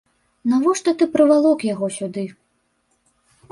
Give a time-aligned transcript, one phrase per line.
[0.53, 2.25] Навошта ты прывалок яго сюды?